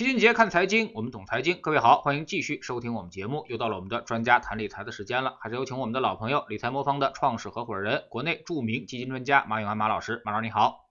[0.00, 1.60] 齐俊杰看财经，我们懂财经。
[1.60, 3.44] 各位好，欢迎继续收听我们节目。
[3.50, 10.22] 又到了我们的专家谈理财的时间了，还是有请我们的老朋友理财魔方的创始合伙人、国内著名基金专家马永安马老师。
[10.24, 10.86] 马老师你好，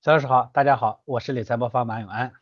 [0.00, 2.32] 肖老师好，大家好，我是理财魔方马永安。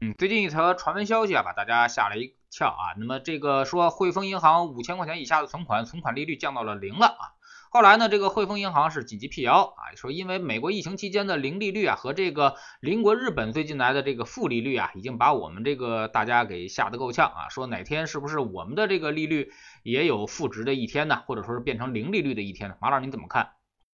[0.00, 2.96] 嗯，最近一条传闻消息啊，把大家吓了一跳啊。
[2.96, 7.36] 那么这个说汇丰银行五千块钱以下的存款，存款利率降到了零了啊。
[7.72, 17.48] 后来呢，这个汇丰银行是紧急辟谣啊，说因为美国疫情期间的零利率啊，和这个邻国日本最近来的这个负利率啊，已经把我们这个大家给吓得够呛啊。
[17.48, 19.52] 说哪天是不是我们的这个利率
[19.84, 21.22] 也有负值的一天呢？
[21.26, 22.76] 或者说是变成零利率的一天呢？
[22.80, 23.50] 马老师您怎么看？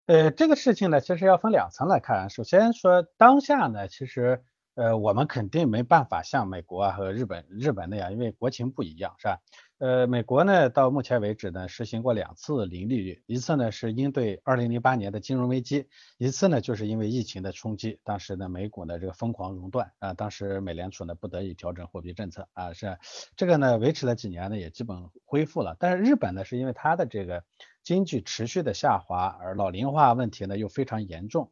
[0.05, 2.29] 呃，这个事情呢，其实要分两层来看。
[2.29, 4.45] 首先说当下呢，其实。
[4.75, 9.39] 呃，我们肯定没办法像美国啊和日本日本那样，因为国情不一样，是吧？
[9.77, 22.97] 呃，美国呢，到目前为止呢，实行过两次零利率，一次呢是应对二零零八年的金融危机，一次呢就是因为疫情的冲击，当时呢美股呢这个疯狂熔断啊，当时美联储呢不得已调整货币政策啊，是
[23.37, 27.45] 这个呢维持了几年呢也基本恢复了，但是日本呢是因为它的这个
[27.81, 31.51] 经济持续的下滑，而老龄化问题呢又非常严重。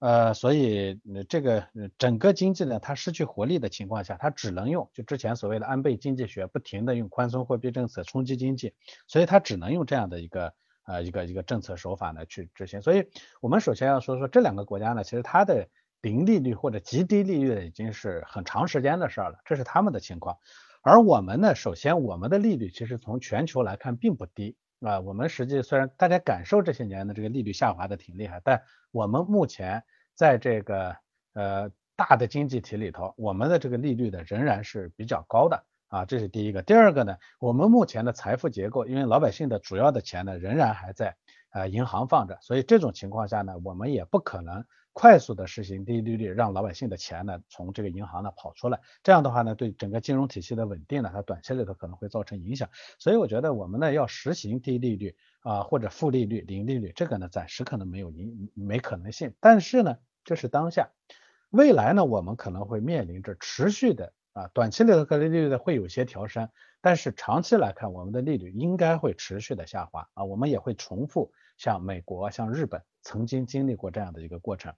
[0.00, 0.98] 呃，所以
[1.28, 8.72] 这个整个经济呢，它失去活力的情况下，它只能用就之前所谓的安倍经济学，不停的用宽松货币政策冲击经济，
[9.06, 10.54] 所以它只能用这样的一个
[10.86, 12.80] 呃一个一个政策手法呢去执行。
[12.80, 13.04] 所以
[13.42, 15.68] 我们首先要说说这两个国家呢，其实它的
[16.00, 20.38] 零利率或者极低利率已经是很长时间的事儿了，这是他们的情况。
[20.82, 24.56] 而我们呢，首先我们的利率其实从全球来看并不低。
[24.80, 30.96] 啊，我们实际虽然大家感受这些年的这个利率下滑的挺厉害，但我们目前在这个
[31.34, 36.62] 呃大的经济体里头，我们的这个利率呢仍然是比较高的啊，这是第一个。
[36.62, 41.14] 第二个呢，我们目前的财富结构，因为老百姓的主要的钱呢仍然还在
[41.50, 44.64] 呃银行放着，所以这种情况下呢，我们也不可能。
[45.00, 52.68] 快速的实行低利率，让老百姓的钱呢从这个银行呢跑出来，这样的话呢对整个金融体系的稳定呢，它短期里头可能会造成影响。
[52.98, 59.32] 所以我觉得我们呢要实行低利率啊或者负利率、零利率，这个呢暂时可能没有影没可能性。
[59.40, 60.90] 但是呢这是当下，
[61.48, 66.50] 未来呢我们可能会面临着持续的啊短期里的利率呢会有些调升，
[66.82, 72.82] 但是长期来看我们的利率应该会持续的下滑啊，我们也会重复像美国、像日本。
[73.02, 74.74] 曾经经历过这样的一个过程，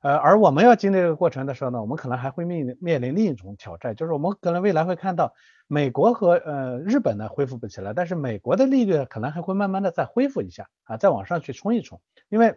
[0.00, 5.34] 呃，而我们要经历这个过程的时候呢，我们可能还会面临面临另一种挑战，就是我们可能未来会看到
[5.66, 12.56] 美国和呃日本呢恢复不起来，但是美国的利率可能还会慢慢的再恢复一下啊，再往上去冲一冲，因为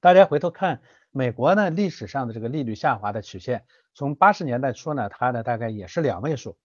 [0.00, 0.80] 大家回头看
[1.10, 6.56] 美国呢历史上的这个利率下滑的曲线，从八十年代初呢，它呢大概也是两位数，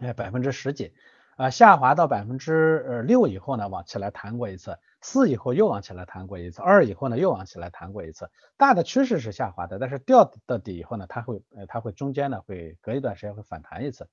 [0.00, 0.92] 哎百分之十几。
[1.36, 14.08] 啊，下滑到百分之呃六以后呢，往起来弹过一次，四以后又往起来弹过一次，二以后呢又往起来弹过一次，大的趋势是下滑的，但是掉到底以后呢，它会呃它会中间呢会隔一段时间会反弹一次，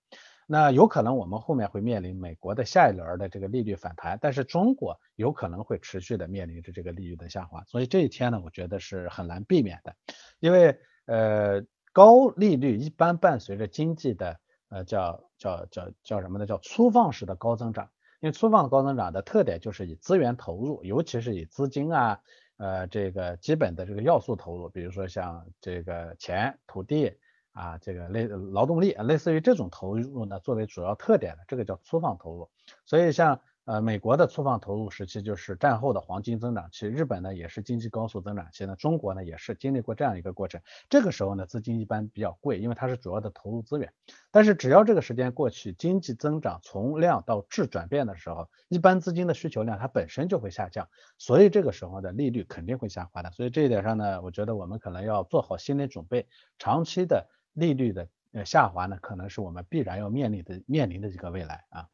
[0.47, 9.95] 那有可能我们后面会面临美国的下一轮的这个利率反弹，但是中国有可能会持续的面临着这个利率的下滑，所以这一天呢，我觉得是很难避免的，
[10.41, 11.63] 因为呃
[11.93, 14.41] 高利率一般伴随着经济的。
[14.73, 16.45] 呃，叫叫叫叫什么呢？
[16.45, 17.89] 叫粗放式的高增长。
[18.21, 22.19] 因为粗放高增长的特点就是以资源投入，尤其是以资金啊，
[22.57, 27.17] 呃，这个基本的这个要素投入，比如说像这个钱、土地
[27.51, 32.49] 啊，这个类劳动力，类似于这种投入呢，作为主要特点的，这个叫粗放投入。
[32.85, 33.39] 所以像。
[33.65, 40.59] 呃，美国的粗放投入时期就是战后的黄金增长期，日本呢也是经济高速增长期呢，中国呢也是经历过这样一个过程。
[40.89, 43.93] 这个时候呢，资金一般比较贵，因为它是主要的投入资源。
[44.31, 53.31] 但是只要这个时间过去，经济增长从量到质转变的时候，一般资金的需求量它本身就会下降，所以这个时候的利率肯定会下滑的。
[53.31, 56.27] 所以这一点上呢，我觉得我们可能要做好心理准备，
[56.59, 61.87] 长期的利率的呃下滑呢，可能是我们必然要面临的面临的一个未来啊。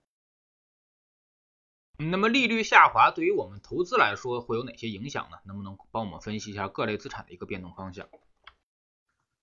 [2.02, 5.38] 那么利率下滑对于我们投资来说会有哪些影响呢？
[5.44, 8.08] 能不能帮我们分析一下各类资产的一个变动方向？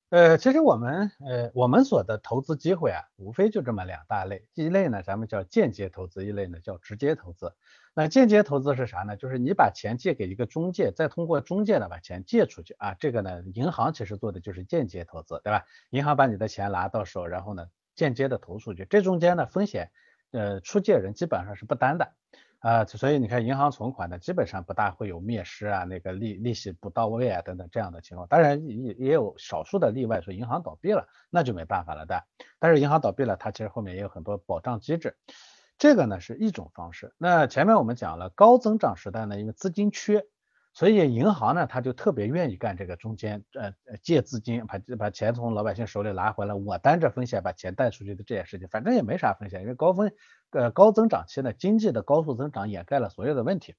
[0.09, 7.53] 呃，其实我们呃我们所的投资机会啊，无非就这么两大类，一类呢咱们叫间接投资，一类呢叫直接投资。
[7.93, 9.19] 那间接投资是啥呢？
[9.19, 15.67] 就是你把钱借给一个中介，再通过中介呢把钱借出去啊，这个呢银行其实做的就是间接投资，对吧？
[15.91, 19.91] 银行把你的钱拿到手，然后呢间接的投出去，这中间呢风险
[20.31, 22.15] 呃出借人基本上是不担的。
[22.67, 28.27] 啊，所以你看，银行存款呢，基本上不大会有灭失啊，那个利利息不到位啊，等等这样的情况。
[28.27, 32.25] 当然也也有少数的例外，说银行倒闭了，那就没办法了的。
[32.59, 35.17] 但是银行倒闭了，它其实后面也有很多保障机制。
[35.79, 37.15] 这个呢是一种方式。
[37.19, 40.25] 那前面我们讲了，高增长时代呢，因为资金缺，
[40.77, 50.13] 所以银行呢，他就特别愿意干这个中间，呃，借资金把把钱从老百姓手里拿回来，我担着风险把钱贷出去的这件事情，反正也没啥风险，因为高风
[50.51, 53.75] 呃高增长期呢，经济的高速增长掩盖了所有的问题，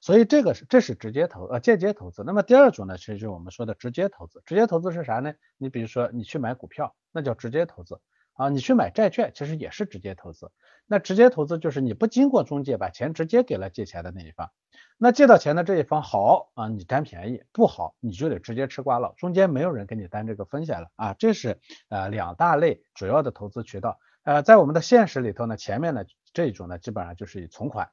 [0.00, 2.24] 所以这个是这是直接投呃间接投资。
[2.24, 4.42] 那么第二种呢，其实就是我们说的直接投资。
[4.46, 5.34] 直接投资是啥呢？
[5.58, 8.00] 你比如说你去买股票，那叫直接投资。
[8.38, 10.52] 啊，你去买债券，其实也是直接投资。
[10.86, 14.52] 那直接投资就是你不经过中介，把钱直接给了借钱的那一方。
[14.96, 19.12] 那借到钱的这一方好啊，你占便宜；不好，你就得直接吃瓜了。
[19.16, 21.14] 中间没有人给你担这个风险了啊。
[21.18, 23.98] 这是呃两大类主要的投资渠道。
[24.22, 27.90] 呃，在我们的现实里头呢，前面呢这种呢基本上就是以存款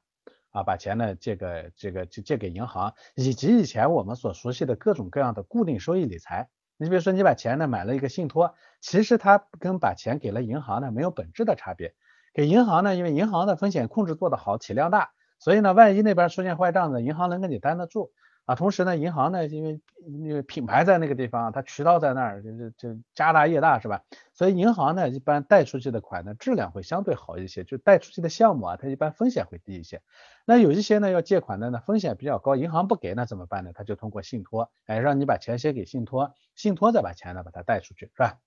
[0.51, 6.49] 啊，把钱呢借给这个就借给银行，以及以前我们所熟悉的各种各样的固定收益理财。
[6.77, 11.93] 你比如说，你把钱呢买了一个信托，其实它跟把钱给了银行呢没有本质的差别。
[12.33, 18.11] 给银行呢，因为银行的风险控制做得好，体量大，所以呢，万一那边出现坏账呢，银行能给你担得住。
[18.45, 24.03] 啊，同时呢，银行呢，因为因为品牌在那个地方，它渠道在那儿，就就就家大业大是吧？
[24.33, 30.01] 所以银行呢，一般贷出去的款呢，质量会相对好一些，就贷出去的项目啊，它一般风险会低一些。
[30.45, 33.71] 那有一些呢，要借款的呢，风险比较高，银行不给，那怎么办呢？
[33.73, 38.37] 他就通过信托，哎，让你把钱先给信托，信托再把钱呢把它贷出去，是吧？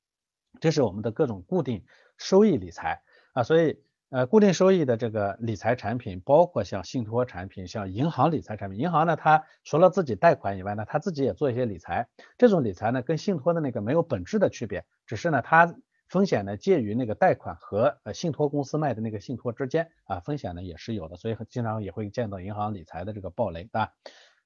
[0.60, 1.84] 这是我们的各种固定
[2.16, 3.02] 收益理财
[3.32, 3.82] 啊，所以。
[4.10, 8.80] 呃，固定收益的这个理财产品，包括像信托产品、像银行理财产品。
[8.80, 12.08] 银行呢，它除了自己贷款以外呢，它自己也做一些理财。
[12.38, 15.74] 这种理财呢，跟信托的那个没有本质的区别，只是呢，它
[16.08, 23.92] 风险呢介于那个贷款和呃信托公司卖的那个信托之间啊，风险呢也是有的，所以经常也会见到银行理财的这个暴雷，对吧？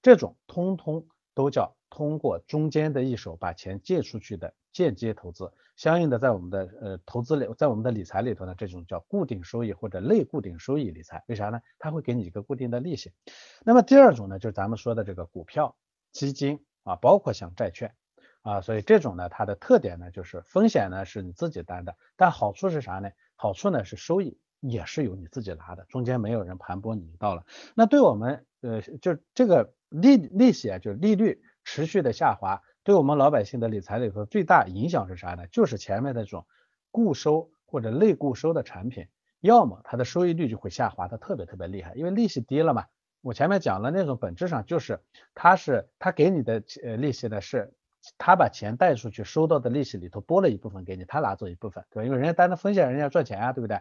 [0.03, 1.07] 这种通通
[1.37, 5.53] 都叫通过中间的一手把钱借出去的间接投资。
[5.75, 11.61] 相应的，在我们的呃投资里，在我们的理财里头呢，这种叫固定收益或者类固定收益理财，为啥呢？
[11.79, 13.11] 它会给你一个固定的利息。
[13.65, 15.75] 那么第二种呢，就是咱们说的这个股票、
[16.13, 17.95] 基金啊，包括像债券
[18.43, 23.11] 啊，所以这种呢，它的特点呢，就是风险呢是你自己担的，但好处是啥呢？
[23.35, 27.47] 好处呢是收益也是由你自己拿的，中间没有人盘剥你一道了。
[27.75, 32.63] 那对我们呃，就这个利利息啊，就是利率持续的下滑。
[32.85, 35.47] 对我们老百姓的理财里头最大影响是啥呢？
[35.49, 36.47] 就是前面那种
[36.91, 39.07] 固收或者类固收的产品，
[39.41, 42.87] 要么它的收益率就会下滑的特别特别厉害，因为利息低了嘛。
[43.21, 45.01] 我前面讲了那种本质上就是
[45.33, 47.73] 它是它给你的呃利息呢是，
[48.19, 52.05] 他把钱贷出去收到的利息里头多了一部分给你，他拿走一部分，对吧？
[52.05, 53.81] 因为人家担的风险，人家赚钱啊，对不对？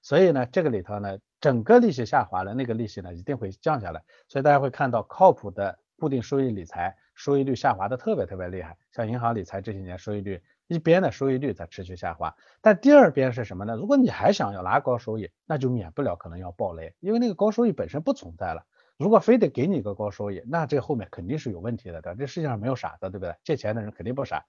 [0.00, 4.02] 所以呢，这个里头呢，整个利息下滑了，那个利息呢一定会降下来。
[4.26, 6.96] 所以大家会看到靠谱的固定收益理财。
[7.18, 13.74] 收益率下滑的特别特别厉害，像银行理财这些年收益率一边的收益率在持续下滑，但第二边是什么呢？
[13.74, 18.64] 如果你还想要拿高收益，那就免不了可能要暴雷，因为那个高收益本身不存在了。
[18.96, 23.34] 如果非得给你一个高收益，那这后面肯定是有问题的，这世界上没有傻子，对不对？
[23.42, 24.44] 借钱的人肯定不傻。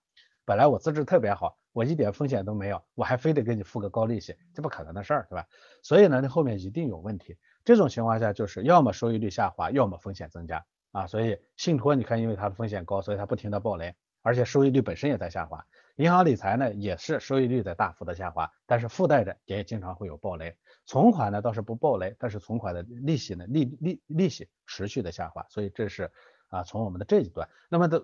[0.46, 5.46] 本来我资质特别好，我一点风险都没有，我还非得给你付个高利息，这不可能的事儿，对吧？
[5.82, 7.36] 所以呢，那后面一定有问题。
[7.66, 10.64] 这种情况下就是要么收益率下滑，要么风险增加。
[10.92, 15.66] 啊，所以信托你看，因为它的风险高，所以它不停的暴雷，而且收益率本身也在下滑。
[15.98, 20.56] 银行理财呢，也是收益率在大幅的下滑，但是附带着也经常会有暴雷。
[20.86, 25.46] 存款呢倒是不暴雷，但是存款的利息呢，利利利息持续的下滑。
[25.50, 26.10] 所以这是
[26.48, 28.04] 啊，从我们的这一端，那么的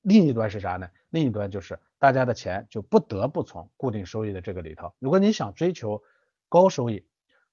[0.00, 0.88] 另一端是啥呢？
[1.10, 4.94] 另一端就是大家的钱就不得不从固定收益的这个里头。
[4.98, 6.02] 如果你想追求
[6.48, 7.06] 高收益，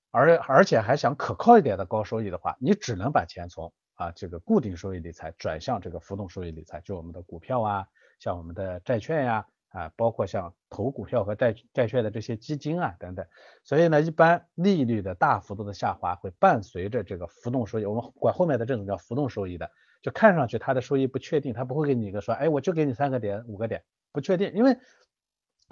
[0.10, 7.88] 而而且还想可靠一点的高收益的话，你只能把钱从啊，这个固定收益理财转向这个浮动收益理财，就我们的股票啊，
[8.20, 13.25] 像我们的债券呀，啊，包括像投股票和债债券的这些基金啊等等。
[13.64, 19.72] 所以呢，一般利率的大幅度的下滑会伴随着这个浮动收益，我们管后面的这种叫浮动收益的，
[20.02, 24.78] 就看上去它的收益不确定，它不会给你一个说，哎，我就给你三个点、五个点，不确定，因为。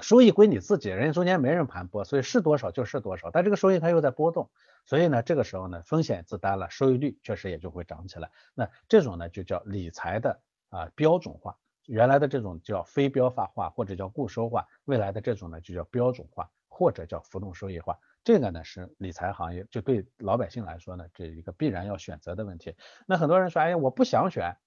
[0.04, 3.32] 收益归你自己，人家中间没人盘剥，所以是多少就是多少。
[3.32, 4.50] 但这个收益它又在波动，
[4.86, 8.30] 所以呢，这个时候呢，风险自担了，收益率确实也就会涨起来。
[8.54, 11.58] 那这种呢，就叫理财的啊标准化。
[11.86, 17.98] 原来的这种叫非标化或者叫固收化，未来的这种呢就叫标准化或者叫浮动收益化。
[18.26, 22.76] 这个呢是理财行业就对老百姓来说呢，这一个必然要选择的问题。
[23.08, 24.58] 那很多人说，哎呀，我不想选，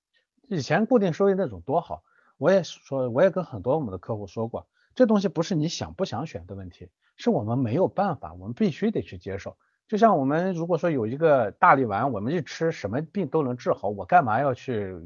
[0.48, 2.02] 以前固定收益那种多好。
[2.38, 4.66] 我也说，我也跟很多我们的客户说过。
[4.96, 6.88] 这东西不是你想不想选的问题，
[7.18, 9.56] 是我们没有办法，我们必须得去接受。
[9.86, 14.96] 就像我们如果说有一个大力丸，我们一吃什么病都能治好，我干嘛要去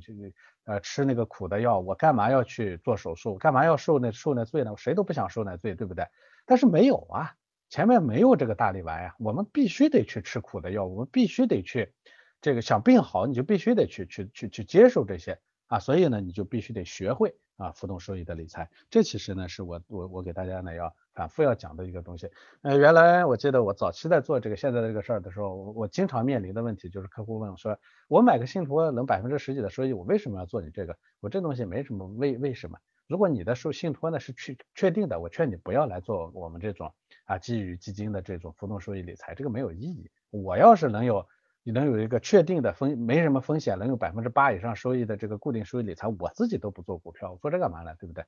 [0.65, 1.81] 呃吃那个苦的药？
[1.81, 3.37] 我干嘛要去做手术？
[3.37, 4.73] 干嘛要受那受那罪呢？
[4.77, 6.07] 谁都不想受那罪，对不对？
[6.47, 7.35] 但是没有啊，
[7.69, 11.93] 前面没有这个大力丸呀，我们必须得去吃苦的药，我们必须得去
[12.41, 18.69] 这个想病好，你就必须得去去去去接受这些啊，所以呢，你就必须得学会啊浮动收益的理财。
[18.89, 22.31] 这其实呢是我我我给大家呢要反复要讲的一个东西。
[22.63, 30.97] 呃，原来我记得我早期在做这个现在这个事儿的时候，我我经常面临的问题就是客户问我说，我买个信托能百分之十几的收益，我为什么要做你这个？
[31.21, 32.79] 我这东西没什么为为什么？
[33.07, 40.11] 如果你的收信托呢是确确定的，我劝你不要来做我们这种啊基于基金的这种浮动收益理财，这个没有意义。
[40.31, 41.27] 我要是能有
[41.63, 47.95] 你能有一个确定的风没什么风险，能有百分之八以上收益的这个固定收益理财，我自己都不做股票，我做这干嘛呢？
[47.99, 48.25] 对不对？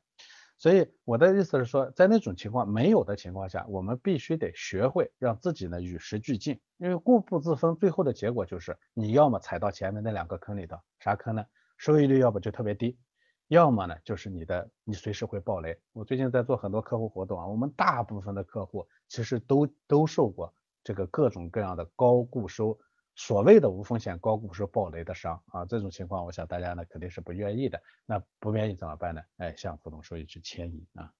[0.59, 11.45] 所以我的意思是说，在那种情况没有的情况下，我们必须得学会让自己呢与时俱进，因为固步自封，最后的结果就是你要么踩到前面那两个坑里头，啥坑呢？
[11.79, 12.97] 收益率要不就特别低，
[13.49, 15.77] 要么呢就是你的你随时会爆雷。
[15.93, 22.79] 我最近在做很多客户活动啊，我们大部分的客户其实都都受过这个各种各样的高固收。
[23.15, 27.83] 所谓的无风险高股收暴雷的伤啊，这种情况我想大家呢肯定是不愿意的。
[28.07, 29.21] 那不愿意怎么办呢？
[29.37, 31.13] 哎，向浮动收益去迁移啊。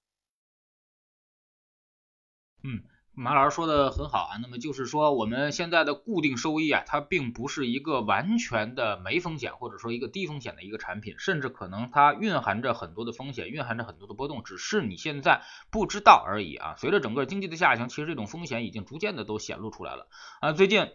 [2.63, 2.81] 嗯，
[3.11, 4.37] 马老师说的很好啊。
[4.41, 16.75] 那么就是说，我们现在的固定收益啊，它并不是一个完全的没风险，或者说一个低风险的一个产品，甚至可能它蕴含着很多的风险，蕴含着很多的波动，只是你现在不知道而已啊。
[16.77, 20.07] 随着整个经济的下行，其实这种风险已经逐渐的都显露出来了
[20.41, 20.53] 啊。
[20.53, 20.91] 最近。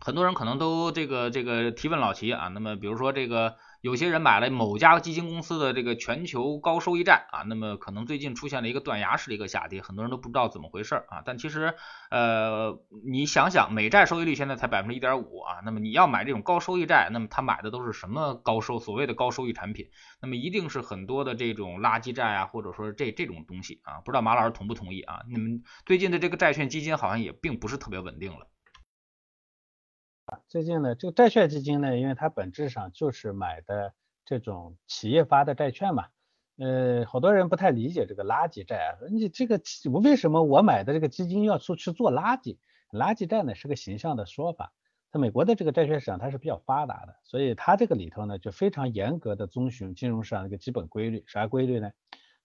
[0.00, 11.22] 很多人可能都这个这个提问老齐啊，那么比如说这个有些人买了某家基金公司的这个全球高收益债啊，那么可能最近出现了一个断崖式的一个下跌，很多人都不知道怎么回事啊。
[11.24, 11.74] 但其实
[12.10, 19.90] 呃你想想，美债收益率现在才百分之一点五啊，那么你要买这种高收益债，那么他买的都是什么高收所谓的高收益产品？
[20.22, 25.22] 那么一定是很多的这种垃圾债啊，或者说这这种东西啊，不知道马老师同不同意啊？
[25.28, 28.46] 你们最近的这个债券基金好像也并不是特别稳定了。
[30.48, 33.94] 最近呢，这个债券基金呢，因为它本质上就是买的
[34.24, 36.06] 这种企业发的债券嘛，
[36.56, 39.60] 呃，好多人不太理解这个垃圾债啊，你这个
[39.92, 42.58] 我为什么我买的这个基金要出去做垃圾？
[42.90, 44.72] 垃圾债呢是个形象的说法，
[45.10, 51.92] 在美国的这个债券市场它是比较发达的，所以它这个里头呢就非常严格的遵循金融市场的一个基本规律，啥规律呢？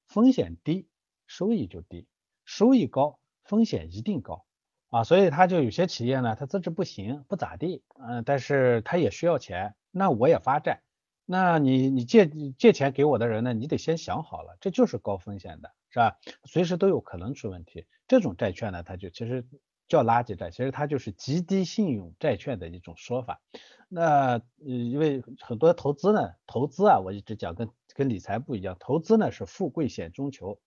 [0.06, 0.88] 风险低，
[1.28, 2.08] 收益就低；
[2.46, 4.46] 收益高，风险一定高。
[4.94, 10.84] 啊，所以他就有些企业呢，他资质不行，不咋地，嗯，但是他也需要钱，那我也发债，
[11.26, 12.28] 那你你借
[12.60, 16.20] 借钱给我的人呢，你得先想好了，这就是高风险的，是吧？
[16.46, 19.48] 随时都有可能出问题，这种债券呢，它就其实
[19.88, 23.42] 叫垃圾债，其实它就是极低信用债券的一种说法。
[23.90, 30.60] 那因为很多投资呢，投资啊，我一直讲跟跟理财不一样，投资呢是富贵险中求。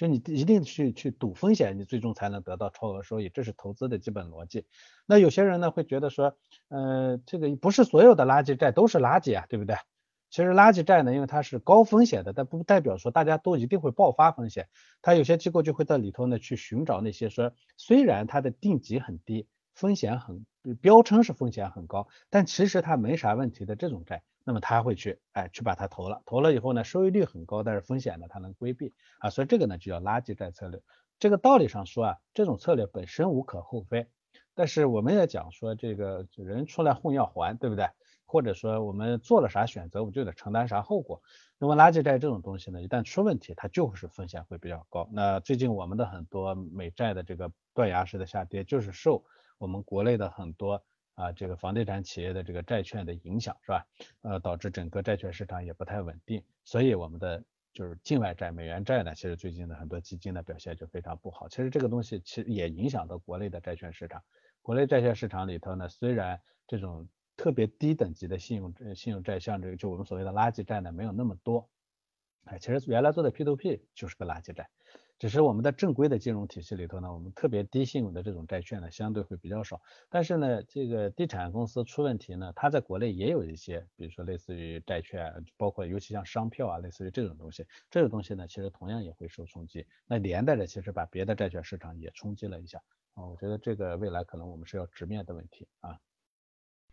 [0.00, 4.64] 就你一定去去赌风险，你最终才能得到超额收益，这是投资的基本逻辑。
[5.04, 6.38] 那有些人呢会觉得说，
[6.68, 9.76] 呃，这个不是所有的垃圾债都是垃圾啊，对不对？
[10.30, 14.70] 其实垃圾债呢，因为它是高风险的，但不代表说大家都一定会爆发风险。
[15.02, 20.46] 它有些机构就会在里头呢去寻找那些说，虽然它的定级很低，风险很
[20.80, 24.22] 标称是风险很高，但其实它没啥问题的这种债。
[24.44, 30.82] 那么他会去，哎，去把它投了，投了以后呢，收益率很高，但是风险呢，他能规避啊，所以这个呢就叫垃圾债策略。
[31.18, 34.06] 这个道理上说啊，这种策略本身无可厚非，
[34.54, 37.88] 但是我们也讲说，这个人出来混要还，对不对？
[38.24, 41.20] 或者说我们做了啥选择，我们就得承担啥后果。
[41.58, 45.08] 那么垃圾债这种东西呢，一旦出问题，它就是风险会比较高。
[45.12, 49.24] 那最近我们的很多美债的这个断崖式的下跌，就是受
[49.58, 50.82] 我们国内的很多。
[51.20, 53.86] 啊，这个房地产企业的这个债券的影响是吧？
[54.22, 61.48] 呃，导致整个债券市场也不太稳定，所以我们的就是境外债、美元债呢，其实最近的很多基金的表现就非常不好。
[61.48, 64.22] 其实这个东西其实也影响到国内的债券市场。
[64.62, 71.68] 国内债券市场里头呢，虽然这种特别低等级的信用信用债，像这个就我们所谓的垃圾债呢，没有那么多。
[72.44, 74.70] 哎，其实原来做的 P2P 就是个垃圾债。
[75.20, 79.82] 只是我们的正规的金融体系里头呢，我们特别低信用的这种债券呢，相对会比较少。
[80.08, 89.86] 但是呢，这个地产公司出问题呢，它在国内也有一些，比如说类似于债券，包括尤其像商票啊，类似于这种东西，这种东西呢，其实同样也会受冲击。
[90.06, 92.80] 那连带着其实把别的债券市场也冲击了一下
[93.12, 93.26] 啊。
[93.26, 95.98] 我觉得这个未来可能我们是要直面的问题啊。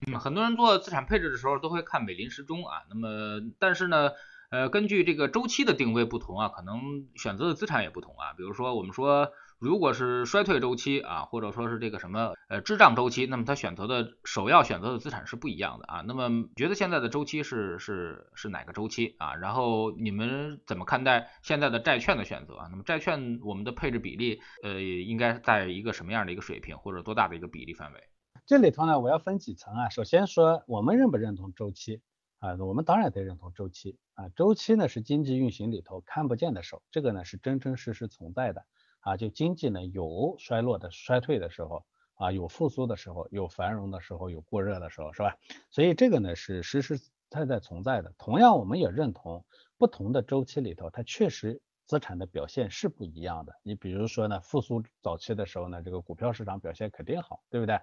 [0.05, 4.11] 嗯，很多人做资产配置的时候都会看美林时钟啊，那么但是呢。
[4.49, 8.33] 呃，根据这个周期的定位不同啊，可能选择的资产也不同啊。
[8.37, 16.01] 比如说，我们说如果是衰退周期啊，或者说是这个什么呃滞胀周期，那么他选择的首要选择的资产是不一样的啊。
[16.07, 19.35] 那么觉得现在的周期是是是哪个周期啊？
[19.35, 22.67] 然后你们怎么看待现在的债券的选择啊？
[22.71, 27.99] 那么债券我们的配置比例呃应该在一个什么样的一个水平，或者多大的一个比例范围？
[28.45, 29.89] 这里头呢，我要分几层啊。
[29.89, 31.99] 首先说，我们认不认同周期
[32.39, 32.55] 啊？
[32.55, 34.29] 我们当然得认同周期啊。
[34.29, 38.65] 周期呢是经济运行里头看不见的手，这个呢是真真实实存在的
[38.99, 39.17] 啊。
[39.17, 45.37] 就经济呢有衰落的、衰退的时候啊，有复苏的时候，有繁荣的时候，有过热的时候，是吧？
[45.69, 48.13] 所以这个呢是实实在在存在的。
[48.17, 49.45] 同样，我们也认同
[49.77, 51.61] 不同的周期里头，它确实。
[51.87, 53.53] 资产的表现是不一样的。
[53.63, 57.79] 你比如说呢，复苏早期的时候呢，这个股票市场表现肯定好，对不对？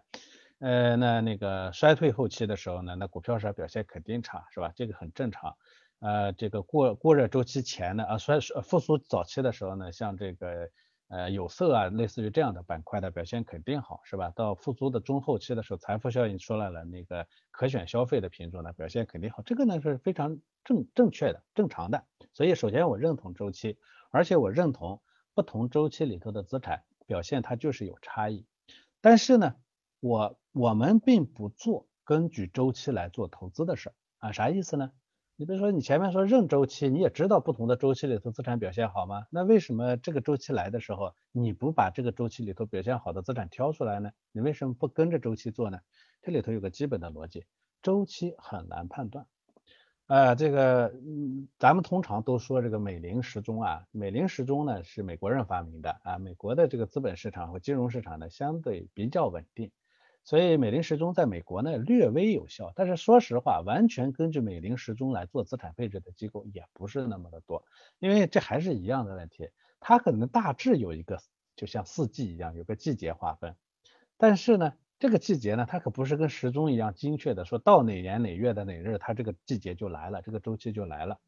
[0.64, 4.72] 呃，那那个衰退后期的时候呢，那股票市场表现肯定差，是吧？
[4.74, 5.58] 这个很正常。
[6.00, 10.70] 呃，这个过过热周期前呢，啊衰复苏早期的时候呢，像这个
[11.08, 14.30] 呃有色啊，类似于这样的板块的表现肯定好，是吧？
[14.30, 22.06] 到复苏的中后期的时候，财富效应出来了，那个可选消费的品种呢表现肯定好，这个呢是非常正正确的、正常的。
[22.32, 23.76] 所以首先我认同周期。
[24.10, 25.02] 而且我认同
[25.34, 28.46] 不同周期里头的资产表现它就是有差异，
[29.02, 29.56] 但是呢，
[30.04, 34.92] 我我们并不做根据周期来做投资的事儿啊，啥意思呢？
[35.36, 39.24] 你比如说你前面说认周期，你也知道不同的周期里头资产表现好吗？
[39.30, 44.10] 那为什么这个周期来的时候你不把这个周期里头表现好的资产挑出来呢？
[44.30, 45.78] 你为什么不跟着周期做呢？
[46.20, 47.46] 这里头有个基本的逻辑，
[47.80, 49.26] 周期很难判断。
[50.06, 59.70] 呃，这个，嗯，咱们通常都说这个美林时钟啊，美林时钟呢是美国人发明的啊，美国的这个资本市场和金融市场呢相对比较稳定，
[60.24, 67.64] 所以美林时钟在美国呢略微有效，但是说实话，完全根据美林时钟来做资产配置的机构也不是那么的多，
[67.98, 69.50] 因为这还是一样的问题，
[69.80, 71.18] 它可能大致有一个
[71.54, 73.54] 就像四季一样有个季节划分，
[74.16, 74.72] 但是呢。
[75.00, 81.18] 这个季节呢，它可不是跟时钟一样精确的，说到哪年哪月的哪日，它这个季节就来了，这个周期就来了。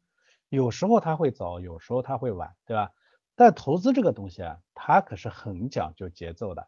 [0.49, 2.91] 有时候它会早，有时候它会晚，对吧？
[3.35, 6.67] 但投资这个东西啊，它可是很讲究节奏的。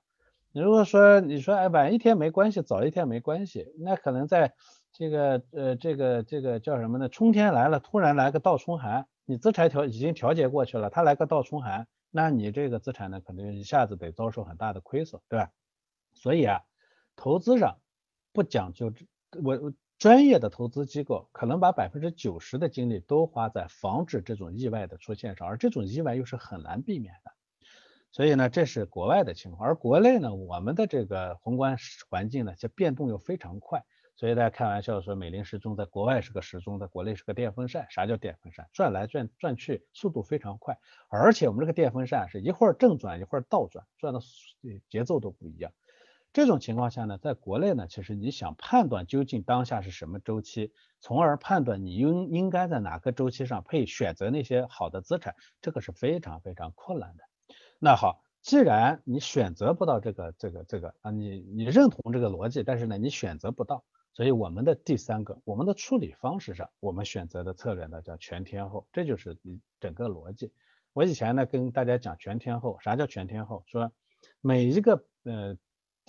[0.52, 4.54] 你如果说你说哎晚一天没关系，早一天没关系，那可能在
[4.92, 7.10] 这个呃这个这个叫什么呢？
[7.10, 15.52] 春天来了，突然来个倒春寒，你资产调已经调节过去了，它来个倒春寒，那你这个资产呢，可能一下子得遭受很大的亏损，对吧？
[16.14, 16.62] 所以啊。
[17.22, 17.80] 投资上
[18.32, 18.94] 不讲究，
[19.44, 27.32] 我专业的投资机构可能把百分之九十的精力都花在防止这种意外的出现上，而这种意外又是很难避免的。
[28.12, 31.78] 所以呢，这是国外的情况，而国内呢，我们的这个宏观
[32.10, 33.84] 环境呢，这变动又非常快。
[34.16, 37.86] 所以大家开玩笑说，美林时钟在国外是个时钟，在国内是个电风扇。
[37.90, 38.68] 啥叫电风扇？
[38.74, 40.78] 转来转转去，速度非常快。
[41.08, 44.20] 而且我们这个电风扇是一会儿正转，一会儿倒转，转的
[44.90, 45.72] 节奏都不一样。
[46.34, 57.29] 这种情况下呢，在国内呢，其实你想判断究竟当下是什么周期，从而判断你应应该在哪个周期上配选择那些好的资产，这个是非常非常困难的。
[57.80, 70.52] 那好，既然你选择不到这个这个这个啊，你你认同这个逻辑，但是呢，你选择不到，所以我们的第三个，我们的处理方式上，我们选择的策略呢叫全天候，这就是你整个逻辑。
[70.94, 73.64] 我以前呢跟大家讲全天候，啥叫全天候？
[73.66, 73.92] 说
[74.42, 75.58] 每一个呃。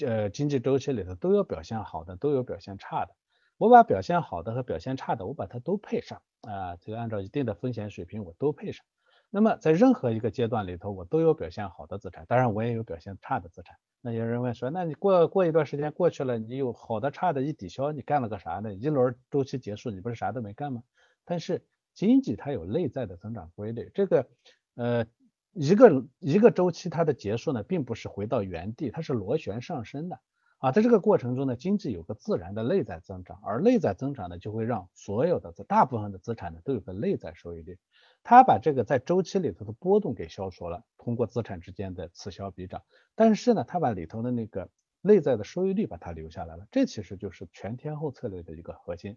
[0.03, 3.15] 呃，经济周期里头都有表现好的，都有表现差的。
[3.59, 8.87] 我把表现好的和表现差的，我把它都配上啊，这个按照一定的风险水平我都配上。
[9.31, 13.77] 那么在任何一个阶段里头，我都有表现好的资产，当然我也有表现差的资产。
[14.01, 18.75] 那有人问说，那你过过一段时间过去了，你有好的差的一抵消，你干了个啥呢？
[18.75, 20.83] 一轮周期结束，你不是啥都没干吗？
[21.25, 21.65] 但是
[21.95, 24.29] 经济它有内在的增长规律，这个
[24.75, 25.07] 呃。
[25.53, 30.21] 一个一个周期它的结束呢，并不是回到原地，它是螺旋上升的
[30.61, 30.73] 啊。
[30.73, 37.79] 在这个过程中呢，经济有个自然的内在增长，而内在增长呢，就会让所有的大部分的资产呢都有个内在收益率。
[38.23, 42.83] 它把这个在周期里头的波动给消除了，通过资产之间的此消彼长。
[43.17, 44.71] 但是呢，它把里头的那个
[45.01, 49.17] 内在的收益率把它留下来了，这其实就是全天候策略的一个核心。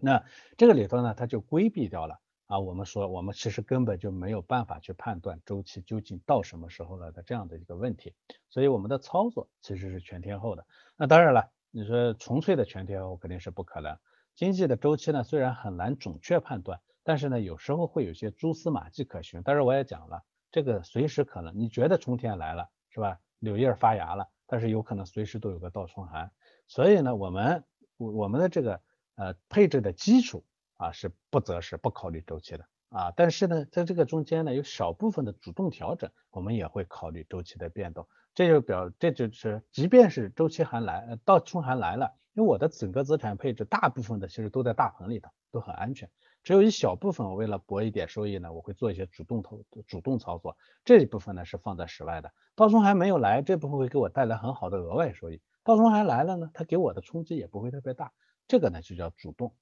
[0.00, 0.24] 那
[0.56, 2.20] 这个里头呢，它就规避掉了。
[2.48, 8.14] 啊，我们说，我们其实根本就没有办法去判断周期究竟到什么时候了的这样的一个问题，
[8.48, 10.66] 所以我们的操作其实是全天候的。
[10.96, 13.98] 那当然了，你说纯粹的全天候肯定是不可能。
[14.34, 19.42] 经济的周期呢，虽然很难准确判断，但是呢，有时候会有些蛛丝马迹可循。
[19.44, 23.20] 但是我也讲了，这个随时可能，你觉得春天来了是吧？
[23.40, 26.32] 柳叶发芽了，但是有可能随时都有个倒春寒。
[26.66, 27.64] 所以呢，我们
[27.98, 28.80] 我们的这个
[29.16, 30.46] 呃配置的基础。
[30.78, 38.08] 啊，是不择时不考虑周期的啊，但是呢，在这个中间呢，有少部分的主动调整，我们也会考虑周期的变动。
[38.34, 46.08] 这就表，这就是即便是周期还来，呃，倒春寒来了，因为我的整个资产配置大部分的其实都在大棚里头，都很安全，
[46.44, 52.32] 只有一小部分我为了博一点收益呢，我会做一些主动投主动操作，这一部分呢是放在室外的。
[52.54, 55.42] 倒春寒没有来，这部分会给我带来很好的额外收益。
[55.64, 58.12] 套从还来了呢，它给我的冲击也不会特别大，
[58.46, 59.54] 这个呢就叫主动。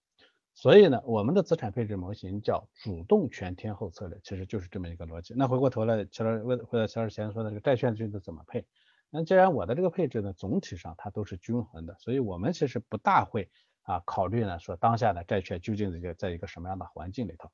[0.56, 5.34] 所以呢，我们的资产配置模型叫主动全天候策略，其实就是这么一个逻辑。
[5.36, 8.66] 那回过头来，乔老问或者乔老师前说的这个债券君子怎么配？
[9.10, 13.50] 那既然我的这个配置呢，总体上它都是均衡的，所以我们其实不大会
[13.82, 17.50] 啊考虑呢说当下的债券究竟是在一个什么样的环境里头。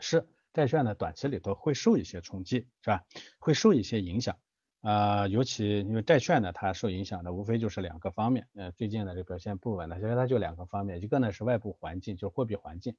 [0.00, 3.04] 是债券呢短期里头会受一些冲击，是吧？
[3.38, 4.36] 会受一些影响。
[4.82, 12.94] 啊，尤其因为债券呢，它受影响的无非就是两个方面，呃，最近呢这表现不稳的，其实它就两个方面，一个呢是外部环境，就是货币环境，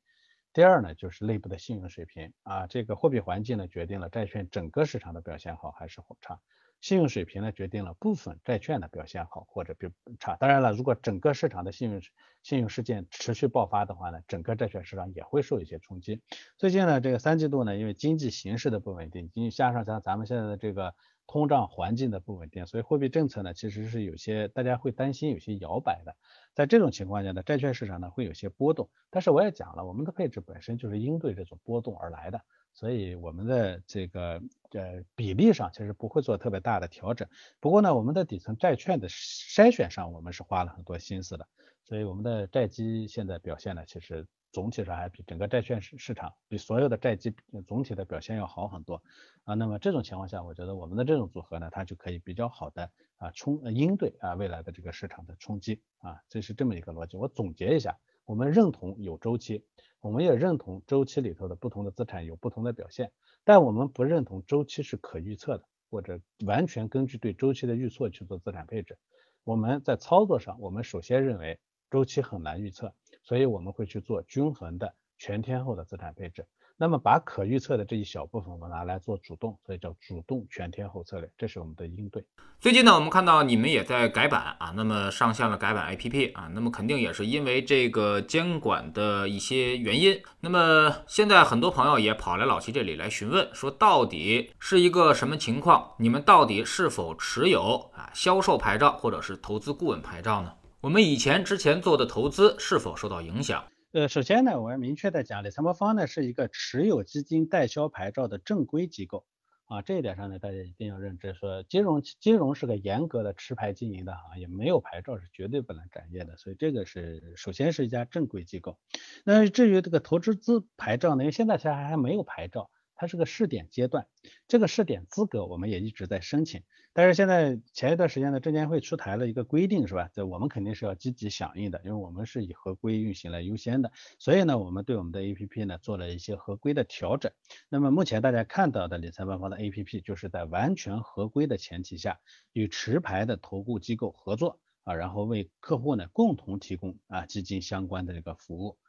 [0.52, 6.42] 第二呢就是内部的信用水平啊，这个货币环境呢决定了债券整个市场的表现好还是差，
[6.82, 9.88] 信用水平呢决定了部分债券的表现好或者比
[10.20, 10.36] 差。
[10.36, 12.02] 当然了，如果整个市场的信用
[12.44, 16.22] 信用事件持续爆发的话呢，整个债券市场也会受一些冲击。
[16.58, 20.94] 最近呢，这个三季度呢，因为经济形势的不稳定，经加上像咱们现在的这个。
[21.28, 26.16] 通胀环境的不稳定，所以货币政策呢其实是有些大家会担心有些摇摆的。
[26.56, 28.90] 在这种情况下呢，债券市场呢会有些波动。
[29.10, 32.42] 但是我也讲了，我们的配置本身就是应对这种波动而来的，
[32.74, 37.28] 所以我们的这个呃比例上其实不会做特别大的调整。
[37.60, 41.46] 不过呢，我们的底层债券的筛选上我们是花了很多心思的，
[41.84, 44.26] 所以我们的债基现在表现呢其实。
[44.58, 47.32] 总体上还比整个债券市市场比所有的债基
[47.68, 49.04] 总体的表现要好很多
[49.44, 49.54] 啊。
[49.54, 56.20] 那么这种情况下，我觉得我们的这种组合呢，它就可以比较好的啊冲应对啊未来的这个市场的冲击啊。
[56.28, 57.18] 这是这么一个逻辑。
[57.18, 59.64] 我总结一下，我们认同有周期，
[60.02, 63.12] 我们也认同周期里头的不同的资产有不同的表现，
[63.44, 68.98] 但我们不认同周期是可预测的，或者完全根据对周期的预测去做资产配置。
[69.44, 71.60] 我们在操作上，我们首先认为
[71.92, 72.92] 周期很难预测。
[73.28, 76.46] 所以我们会去做均衡的全天候的资产配置，
[76.78, 82.24] 那么把可预测的这一小部分我们拿来做主动，所以叫主动全天候策略，这是我们的应对。
[82.62, 90.18] 最近呢，我们看到你们也在改版啊，那么上线了改版 APP 啊，那么肯定也是因为这个监管的一些原因。
[90.40, 95.96] 那么现在很多朋友也跑来老齐这里来询问，说到底是一个什么情况？
[96.00, 100.54] 你们到底是否持有啊销售牌照或者是投资顾问牌照呢？
[100.80, 103.68] 我们以前之前做的投资是否受到影响？
[103.94, 109.26] 呃，首先呢，我要明确的讲，理财魔方呢是一个持有基金代销牌照的正规机构
[109.66, 118.78] 啊，这一点上呢，大家一定要认知，说金融金融是个严格的持牌经营的行业，没有牌照是绝对不能展业的，所以这个是首先是一家正规机构。
[119.24, 122.70] 那至于这个投资资牌照呢，因为现在其实还没有牌照。
[122.98, 124.08] 它是个试点阶段，
[124.48, 130.10] 这个试点资格我们也一直在申请，但是现在前一段时间呢，证监会出台了一个规定，是吧？
[130.14, 137.32] 这我们肯定是要积极响应的，因为我们是以合规运行来优先的，所以呢，我们对我们的 APP 呢做了一些合规的调整。
[137.70, 142.20] 那么目前大家看到的理财万方的 APP，就是在完全合规的前提下，
[142.52, 148.80] 与持牌的投顾机构合作啊，然后为客户呢共同提供啊基金相关的这个服务。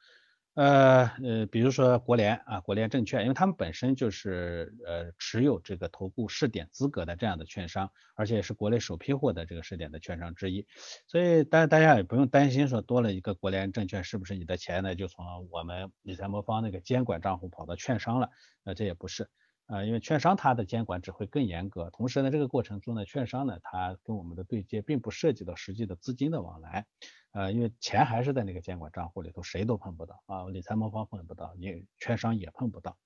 [0.59, 10.67] 呃呃，比如说国联啊，国联证券，因为他们本身就是呃持有这个投顾试点资格的这样的券商，而且也是国内首批获得这个试点的券商之一，
[11.07, 18.29] 所以大大家也不用担心说多了一个国联证券，是不是你的钱呢就从我们理财魔方那个监管账户跑到券商了？
[18.65, 19.31] 那，这也不是。
[19.69, 26.87] 啊，因为券商它的监管只会更严格，同时呢，这个过程中呢，券商呢，它跟我们的对接并不涉及到实际的资金的往来，
[27.33, 32.97] 呃，因为钱还是在那个监管账户里头，谁都碰不到啊，理财魔方碰不到，你券商也碰不到。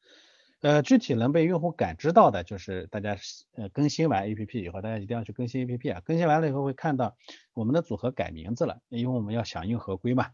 [0.60, 3.16] 呃，具体能被用户感知到的，就是大家
[3.56, 7.16] 呃更新完 APP 以后，大家一定要去更新 APP 啊，更新完了以后会看到
[7.54, 10.28] 我们的组合改名字了，因为我们要响应合规嘛。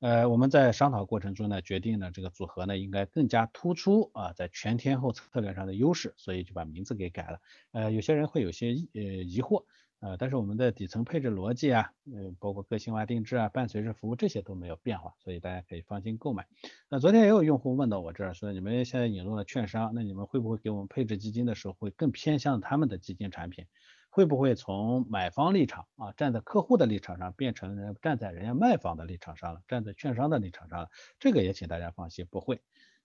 [0.00, 7.38] 呃，我们在商讨过程中呢，决定呢这个组合呢应该更加突出啊，在全天候策略上的优势，所以就把名字给改了。
[7.72, 9.64] 呃，有些人会有些呃疑惑，
[10.00, 16.46] 呃，但是我们的底层配置逻辑啊，呃，包括个性化定制啊，伴随式服务这些都没有变化，所以大家可以放心购买。
[16.88, 23.66] 那昨天也有用户问到我这儿说，你们现在引入了券商，那你们会不会给我们配置基金的时候会更偏向他们的基金产品？
[24.10, 30.88] 会不会从买方立场啊，站在客户的立场上，变成站在人家卖方的立场上了，站在券商的立场上了？
[31.20, 32.60] 这个也请大家放心，不会，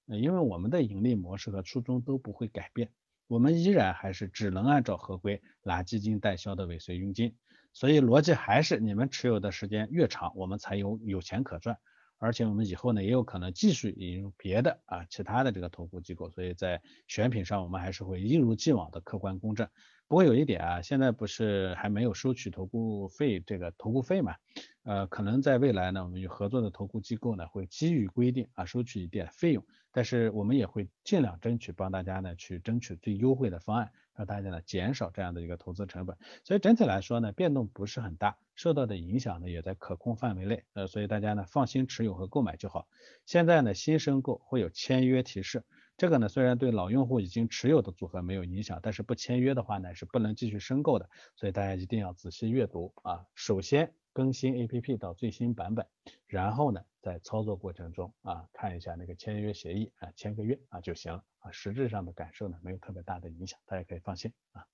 [0.08, 2.90] 因为我们的盈利模式和初衷都不会改变，
[3.28, 7.36] 我们依然还是只能按照合规拿基金代销的尾随佣金，
[7.72, 11.78] 所以逻辑还是你们持有的时间越长，我们才有有钱可赚。
[12.18, 19.70] 而且我们以后呢也有可能继续引入别的啊其他的这个投顾机构，所以在选品上我们还是会一如既往的客观公正。
[20.08, 24.36] 不过有一点啊，现在不是还没有收取投顾费这个投顾费嘛？
[24.84, 36.16] 呃，可能在未来呢，我们与合作的投顾机构呢会基于规定啊收取一点费用，但是我们也会尽量争取帮大家呢去争取最优惠的方案，让大家呢减少这样的一个投资成本。
[36.44, 40.64] 所以整体来说呢，变动不是很大，受到的影响呢也在可控范围内。
[40.74, 42.88] 呃，所以大家呢放心持有和购买就好。
[43.26, 45.64] 现在呢新申购会有签约提示，
[45.98, 51.10] 这个呢虽然对老用户已经持有的组合没有影响，但是不签约的话呢是不能继续申购的。
[51.36, 53.26] 所以大家一定要仔细阅读啊。
[53.34, 53.94] 首先。
[54.16, 55.86] 更新 APP 到最新版本，
[56.26, 64.66] 然后呢，在操作过程中啊，看一下那个签约协议啊，签个约啊就行了啊，实质上的感受呢没有特别大的影响，大家可以放心啊。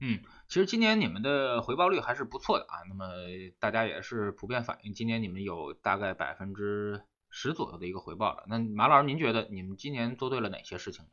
[0.00, 3.06] 嗯，其实今年你们的回报率还是不错的啊，那么
[3.60, 7.00] 大家也是普遍反映，今年你们有大概百分之
[7.32, 8.44] 十左右的一个回报了。
[8.46, 11.04] 那马老师，您觉得你们今年做对了哪些事情？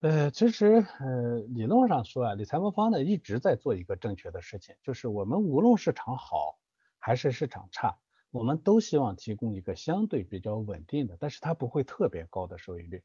[0.00, 6.58] 呃，其实呃，理论上说啊，理财魔方呢一直在做一个正确的事情，就是我们无论市场好
[6.98, 7.98] 还是市场差，
[8.30, 13.02] 我们都希望提供一个相对比较稳定的，但是它不会特别高的收益率。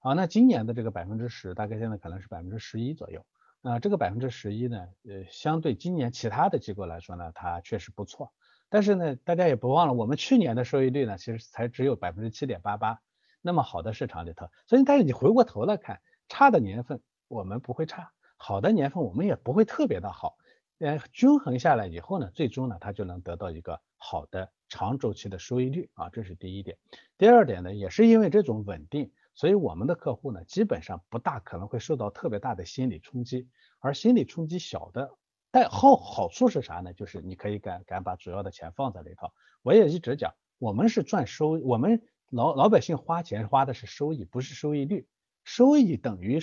[0.00, 3.24] 啊，那今年的这个百分之十，大概现在可能是百分之十一左右。
[3.60, 8.32] 那这个百分之十一呢，呃，相对今年其他的机构来说呢，它确实不错。
[8.72, 12.98] 但是呢，大家也不忘了，我们去年的收益率呢，其实才只有百分之七点八八。
[13.42, 16.00] 那么好的市场里头，所以但是你回过头来看。
[16.28, 20.38] 差的年份我们不会差，好的年份我们也不会特别的好，
[20.78, 26.78] 呃，均衡下来以后呢，最终呢，它就能得到一个好的长周期的收益率啊，这是第一点。
[27.18, 33.46] 第二点呢，也是因为这种稳定，所以我们的客户呢，基本上不大可能会受到特别大的心理冲击，
[33.80, 35.12] 而心理冲击小的，
[35.52, 36.92] 但好好处是啥呢？
[36.94, 39.30] 就是你可以敢敢把主要的钱放在里头。
[39.62, 45.06] 我也一直讲，我们是赚收，我们老老百姓花钱花的是收益，不是收益率。
[45.44, 46.40] 收益等于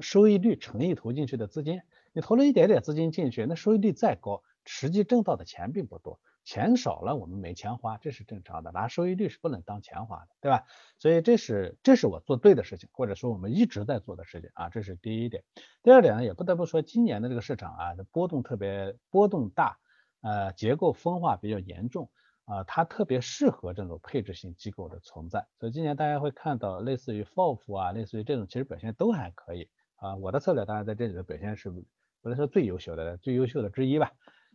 [0.00, 6.18] 收益率乘以投进去的资金，你投了一点点资金进去，那收益率再高，实际挣到的钱并不多，
[6.50, 10.64] 钱少了我们没钱花，这是正常的，拿收益率是不能当钱花的，对吧？
[10.98, 15.44] 所以这是这是我做对的事情，或者说我们一直在做的事情啊，这是第一点。
[15.84, 19.78] 第二点呢，也不得不说今年的这个市场啊，波动特别波动大，
[20.22, 22.10] 呃，结构分化比较严重。
[22.46, 30.16] 啊，它特别适合这种配置型机构的存在，所以今年大家会看到类似于 FOF 啊，类似于这种，其实表现都还可以啊。
[30.16, 31.84] 我的策略当然在这里的表现是不
[32.24, 34.10] 能说最优秀的，最优秀的之一吧。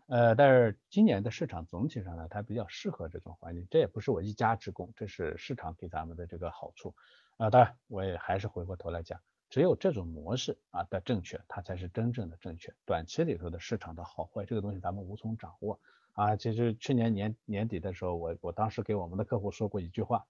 [0.08, 6.94] 呃，但是今年的市场总体上呢，它比较适合这种环境，这也不是我一家之功，这是市场给咱们的这个好处
[7.38, 7.50] 啊。
[7.50, 12.72] 当然，我也还是回过头来讲，只有这种模式啊的正确，它才是真正的正确。
[12.86, 15.80] 短期里头的市场的好坏，这个东西咱们无从掌握。
[16.14, 20.26] 啊，其实去年年年底的时候，我我当时给我们的客户说过一句话，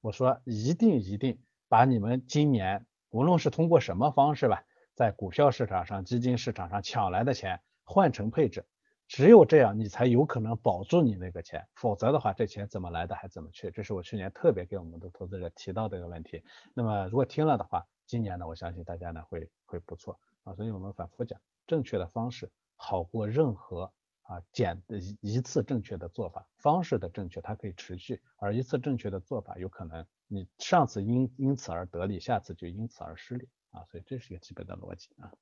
[0.00, 8.64] 我说一定一定把你们今年无论是通过什么方式吧，在股票市场上、基金市场上抢来的钱换成配置，
[9.08, 16.44] 只有这样你才有可能保住你那个钱，否则的话这钱怎么来的还怎么去，这是我去年特别给我们的投资者提到的一个问题。
[16.74, 23.92] 那么如果听了的话，今年呢，我相信大家呢会会不错啊，所以我们反复讲，正确的方式好过任何。
[24.28, 33.82] 啊，简的一次正确的做法方式的正确，它可以持续；而一次正确的做法，有可能你上次因因此而得利，下次就因此而失利啊。
[33.86, 35.32] 所以这是一个基本的逻辑啊。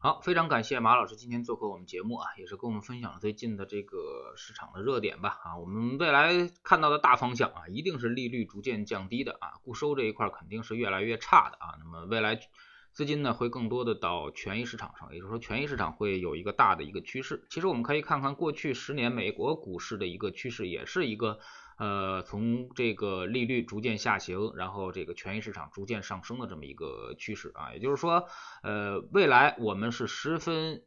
[0.00, 5.58] 好，非常感谢马老师今天做客我们节目啊，也是跟我们分享了最近的这个市场的热点吧啊。
[5.58, 11.74] 我们未来看到的大方向啊，一定是利率逐渐降低的啊，固收这一块肯定是越来越差的啊。
[11.80, 12.38] 那么未来。
[12.94, 17.46] 资金呢会更多的到权益市场上，也就是说权益市场会有一个大的一个趋势。
[17.48, 21.38] 其实我们可以看看过去十年美国股市的一个趋势，也是一个
[21.78, 27.72] 呃从这个利率逐渐下行，然后这个权益市场逐渐上升的这么一个趋势啊。
[27.72, 28.26] 也就是说，
[28.62, 30.82] 呃未来我们是十分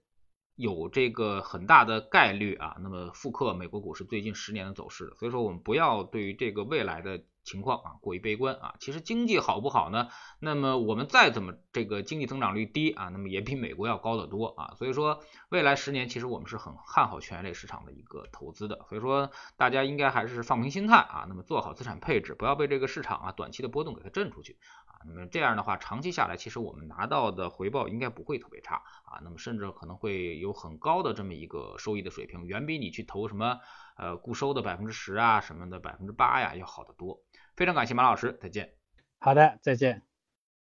[0.56, 5.14] 有这个很大的概率啊，那么复刻美国股市最近十年的走势。
[5.20, 7.24] 所以说我们不要对于这个未来的。
[7.44, 10.10] 情况啊过于悲观啊，其实经济好不好呢？
[10.40, 14.76] 那么我们再怎么这个经济增长率低啊，那么也比美国要高得多啊。
[14.78, 18.86] 所以说未来十年其实我们是很看好权益类市场的一个投资的。
[18.90, 24.60] 所以说大家应该还是放平心态啊，那么做好资产配置，不要被这个市场啊短期的波动给它震出去。
[25.06, 33.60] 那么这样的话长期下来，其实我们拿到的回报应该不会特别差啊，那么甚至可能会有很高的这么一个收益的水平，远比你去投什么
[33.98, 37.22] 呃固收的百分之十啊什么的百分之八呀要好得多。
[37.56, 38.74] 非常感谢马老师，再见。
[39.20, 40.11] 好的，再见。